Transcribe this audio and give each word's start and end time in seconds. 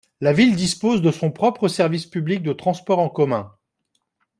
La 0.19 0.33
ville 0.33 0.55
dispose 0.55 1.03
de 1.03 1.11
son 1.11 1.29
propre 1.31 1.67
service 1.67 2.07
public 2.07 2.41
de 2.41 2.53
transport 2.53 2.97
en 2.97 3.07
commun. 3.07 3.51